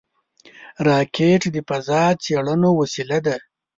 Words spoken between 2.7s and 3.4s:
وسیله ده